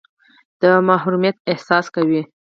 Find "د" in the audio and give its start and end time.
0.61-0.63